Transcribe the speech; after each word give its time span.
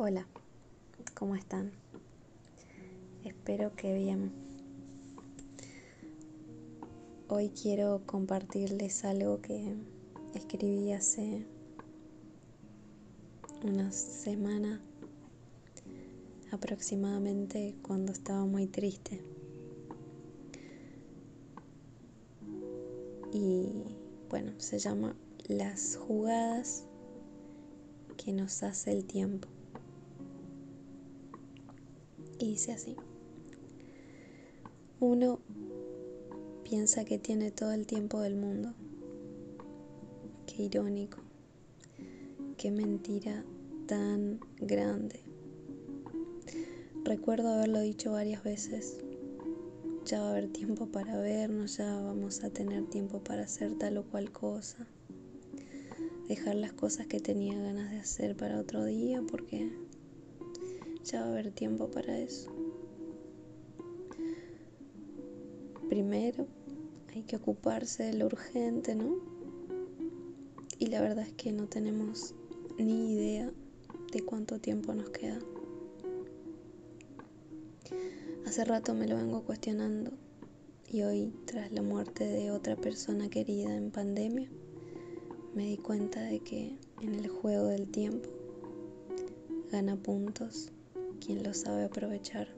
Hola, 0.00 0.28
¿cómo 1.14 1.34
están? 1.34 1.72
Espero 3.24 3.74
que 3.74 3.94
bien. 3.94 4.30
Hoy 7.26 7.48
quiero 7.48 8.02
compartirles 8.06 9.04
algo 9.04 9.42
que 9.42 9.74
escribí 10.34 10.92
hace 10.92 11.44
una 13.64 13.90
semana 13.90 14.80
aproximadamente 16.52 17.74
cuando 17.82 18.12
estaba 18.12 18.44
muy 18.44 18.68
triste. 18.68 19.20
Y 23.32 23.82
bueno, 24.30 24.52
se 24.58 24.78
llama 24.78 25.16
Las 25.48 25.96
jugadas 25.96 26.84
que 28.16 28.32
nos 28.32 28.62
hace 28.62 28.92
el 28.92 29.04
tiempo 29.04 29.48
y 32.38 32.50
dice 32.50 32.72
así. 32.72 32.96
Uno 35.00 35.40
piensa 36.64 37.04
que 37.04 37.18
tiene 37.18 37.50
todo 37.50 37.72
el 37.72 37.86
tiempo 37.86 38.20
del 38.20 38.36
mundo. 38.36 38.74
Qué 40.46 40.64
irónico. 40.64 41.18
Qué 42.56 42.70
mentira 42.70 43.44
tan 43.86 44.40
grande. 44.58 45.20
Recuerdo 47.04 47.48
haberlo 47.48 47.80
dicho 47.80 48.12
varias 48.12 48.42
veces. 48.42 48.98
Ya 50.04 50.20
va 50.20 50.28
a 50.28 50.30
haber 50.32 50.48
tiempo 50.48 50.86
para 50.86 51.18
vernos, 51.18 51.76
ya 51.76 51.94
vamos 52.00 52.42
a 52.42 52.50
tener 52.50 52.86
tiempo 52.86 53.22
para 53.22 53.44
hacer 53.44 53.78
tal 53.78 53.98
o 53.98 54.04
cual 54.04 54.32
cosa. 54.32 54.86
Dejar 56.28 56.54
las 56.56 56.72
cosas 56.72 57.06
que 57.06 57.20
tenía 57.20 57.58
ganas 57.58 57.90
de 57.90 57.98
hacer 57.98 58.36
para 58.36 58.58
otro 58.58 58.84
día 58.84 59.22
porque 59.30 59.70
ya 61.10 61.22
a 61.22 61.28
haber 61.28 61.50
tiempo 61.52 61.90
para 61.90 62.18
eso. 62.18 62.50
Primero 65.88 66.46
hay 67.14 67.22
que 67.22 67.36
ocuparse 67.36 68.04
de 68.04 68.14
lo 68.14 68.26
urgente, 68.26 68.94
¿no? 68.94 69.16
Y 70.78 70.86
la 70.86 71.00
verdad 71.00 71.26
es 71.26 71.32
que 71.32 71.50
no 71.50 71.66
tenemos 71.66 72.34
ni 72.78 73.14
idea 73.14 73.50
de 74.12 74.20
cuánto 74.20 74.58
tiempo 74.58 74.94
nos 74.94 75.08
queda. 75.10 75.38
Hace 78.46 78.64
rato 78.64 78.94
me 78.94 79.08
lo 79.08 79.16
vengo 79.16 79.42
cuestionando 79.42 80.12
y 80.90 81.02
hoy, 81.02 81.32
tras 81.46 81.72
la 81.72 81.82
muerte 81.82 82.24
de 82.24 82.50
otra 82.50 82.76
persona 82.76 83.28
querida 83.28 83.74
en 83.74 83.90
pandemia, 83.90 84.48
me 85.54 85.64
di 85.64 85.76
cuenta 85.78 86.20
de 86.20 86.40
que 86.40 86.76
en 87.00 87.14
el 87.14 87.28
juego 87.28 87.66
del 87.66 87.90
tiempo 87.90 88.28
gana 89.70 89.96
puntos 89.96 90.72
quien 91.18 91.42
lo 91.42 91.54
sabe 91.54 91.84
aprovechar, 91.84 92.48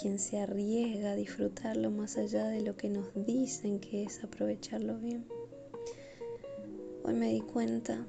quien 0.00 0.18
se 0.18 0.38
arriesga 0.38 1.12
a 1.12 1.16
disfrutarlo 1.16 1.90
más 1.90 2.16
allá 2.16 2.46
de 2.48 2.62
lo 2.62 2.76
que 2.76 2.88
nos 2.88 3.06
dicen 3.26 3.80
que 3.80 4.04
es 4.04 4.22
aprovecharlo 4.22 4.98
bien. 4.98 5.26
Hoy 7.04 7.14
me 7.14 7.32
di 7.32 7.40
cuenta 7.40 8.06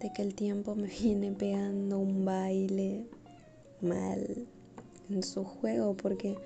de 0.00 0.12
que 0.12 0.22
el 0.22 0.34
tiempo 0.34 0.74
me 0.74 0.88
viene 1.02 1.32
pegando 1.32 1.98
un 1.98 2.24
baile 2.24 3.06
mal 3.80 4.46
en 5.10 5.22
su 5.22 5.44
juego 5.44 5.96
porque 5.96 6.36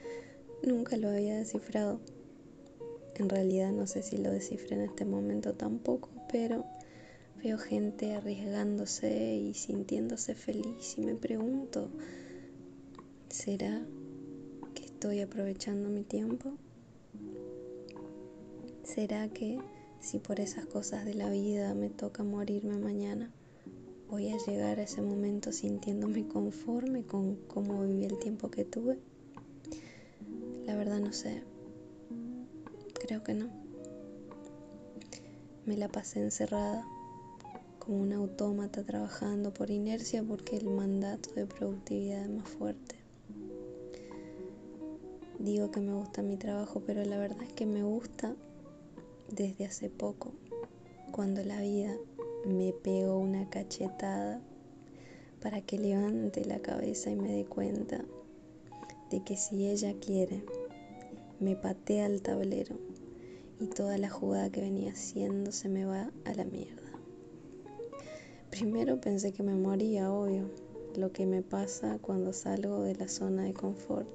nunca 0.63 0.97
lo 0.97 1.09
había 1.09 1.37
descifrado. 1.37 2.01
En 3.15 3.29
realidad 3.29 3.73
no 3.73 3.87
sé 3.87 4.03
si 4.03 4.19
lo 4.19 4.31
descifré 4.31 4.77
en 4.77 4.83
este 4.83 5.05
momento 5.05 5.55
tampoco, 5.55 6.11
pero 6.31 6.67
Veo 7.43 7.59
gente 7.59 8.15
arriesgándose 8.15 9.37
y 9.37 9.55
sintiéndose 9.55 10.35
feliz 10.35 10.97
y 10.97 11.03
me 11.03 11.15
pregunto, 11.15 11.91
¿será 13.29 13.87
que 14.75 14.85
estoy 14.87 15.21
aprovechando 15.21 15.91
mi 15.91 16.03
tiempo? 16.03 16.57
¿Será 18.85 19.29
que 19.29 19.61
si 20.01 20.19
por 20.19 20.41
esas 20.41 20.65
cosas 20.65 21.05
de 21.05 21.15
la 21.15 21.29
vida 21.29 21.75
me 21.75 21.91
toca 21.91 22.25
morirme 22.25 22.79
mañana, 22.79 23.31
voy 24.09 24.33
a 24.33 24.39
llegar 24.39 24.81
a 24.81 24.85
ese 24.85 25.03
momento 25.03 25.53
sintiéndome 25.53 26.27
conforme 26.27 27.05
con 27.05 27.37
cómo 27.47 27.83
viví 27.83 28.05
el 28.05 28.19
tiempo 28.19 28.51
que 28.51 28.65
tuve? 28.65 28.99
La 30.65 30.75
verdad 30.75 31.01
no 31.01 31.13
sé. 31.13 31.43
Creo 32.95 33.23
que 33.23 33.35
no. 33.35 33.51
Me 35.67 35.77
la 35.77 35.89
pasé 35.89 36.21
encerrada 36.21 36.87
como 37.87 38.03
un 38.03 38.13
autómata 38.13 38.83
trabajando 38.83 39.53
por 39.53 39.71
inercia 39.71 40.25
porque 40.25 40.57
el 40.57 40.67
mandato 40.67 41.33
de 41.35 41.47
productividad 41.47 42.25
es 42.25 42.31
más 42.31 42.49
fuerte. 42.49 42.97
Digo 45.39 45.71
que 45.71 45.81
me 45.81 45.95
gusta 45.95 46.23
mi 46.23 46.37
trabajo, 46.37 46.83
pero 46.85 47.05
la 47.05 47.17
verdad 47.17 47.45
es 47.45 47.53
que 47.53 47.65
me 47.65 47.85
gusta 47.85 48.35
desde 49.31 49.67
hace 49.67 49.89
poco, 49.89 50.33
cuando 51.13 51.45
la 51.45 51.61
vida 51.61 51.95
me 52.45 52.73
pegó 52.73 53.19
una 53.19 53.49
cachetada 53.49 54.41
para 55.41 55.61
que 55.61 55.79
levante 55.79 56.45
la 56.45 56.59
cabeza 56.59 57.11
y 57.11 57.17
me 57.17 57.33
dé 57.33 57.45
cuenta 57.45 58.05
de 59.11 59.23
que 59.23 59.37
si 59.37 59.69
ella 59.69 59.95
quiere, 60.01 60.43
me 61.39 61.55
patea 61.55 62.07
al 62.07 62.21
tablero 62.21 62.77
y 63.61 63.67
toda 63.67 63.97
la 63.97 64.11
jugada 64.11 64.51
que 64.51 64.61
venía 64.61 64.91
haciendo 64.91 65.53
se 65.53 65.69
me 65.69 65.85
va 65.85 66.11
a 66.25 66.35
la 66.35 66.45
mierda. 66.45 66.86
Primero 68.59 68.99
pensé 68.99 69.35
que 69.35 69.43
me 69.43 69.55
moría, 69.55 70.11
obvio, 70.11 70.49
lo 70.97 71.13
que 71.13 71.27
me 71.27 71.43
pasa 71.43 71.99
cuando 72.01 72.33
salgo 72.33 72.85
de 72.85 72.95
la 72.95 73.07
zona 73.07 73.43
de 73.43 73.53
confort, 73.53 74.09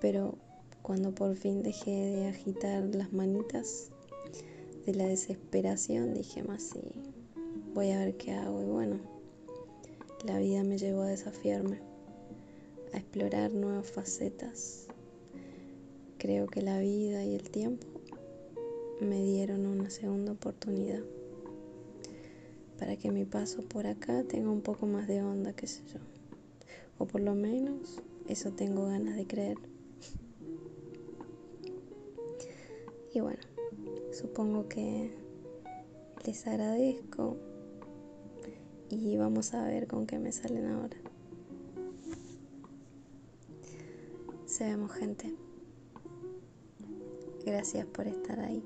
pero 0.00 0.38
cuando 0.80 1.12
por 1.12 1.34
fin 1.34 1.64
dejé 1.64 1.90
de 1.90 2.28
agitar 2.28 2.84
las 2.94 3.12
manitas 3.12 3.90
de 4.86 4.94
la 4.94 5.08
desesperación, 5.08 6.14
dije 6.14 6.44
más 6.44 6.62
sí, 6.62 6.80
voy 7.74 7.90
a 7.90 7.98
ver 7.98 8.16
qué 8.16 8.30
hago 8.30 8.62
y 8.62 8.66
bueno, 8.66 9.00
la 10.24 10.38
vida 10.38 10.62
me 10.62 10.78
llevó 10.78 11.02
a 11.02 11.08
desafiarme, 11.08 11.80
a 12.92 12.98
explorar 12.98 13.52
nuevas 13.52 13.90
facetas. 13.90 14.86
Creo 16.16 16.46
que 16.46 16.62
la 16.62 16.78
vida 16.78 17.24
y 17.24 17.34
el 17.34 17.50
tiempo 17.50 17.88
me 19.00 19.20
dieron 19.20 19.66
una 19.66 19.90
segunda 19.90 20.30
oportunidad 20.30 21.02
para 22.78 22.96
que 22.96 23.10
mi 23.10 23.24
paso 23.24 23.62
por 23.62 23.86
acá 23.86 24.24
tenga 24.24 24.50
un 24.50 24.60
poco 24.60 24.86
más 24.86 25.06
de 25.08 25.22
onda, 25.22 25.52
qué 25.52 25.66
sé 25.66 25.82
yo. 25.86 25.98
O 26.98 27.06
por 27.06 27.20
lo 27.20 27.34
menos 27.34 28.00
eso 28.28 28.52
tengo 28.52 28.86
ganas 28.86 29.16
de 29.16 29.26
creer. 29.26 29.58
Y 33.14 33.20
bueno, 33.20 33.40
supongo 34.12 34.68
que 34.68 35.10
les 36.26 36.46
agradezco 36.46 37.38
y 38.90 39.16
vamos 39.16 39.54
a 39.54 39.64
ver 39.66 39.86
con 39.86 40.06
qué 40.06 40.18
me 40.18 40.30
salen 40.30 40.66
ahora. 40.66 40.96
Se 44.44 44.64
vemos 44.64 44.92
gente. 44.92 45.34
Gracias 47.44 47.86
por 47.86 48.06
estar 48.06 48.40
ahí. 48.40 48.62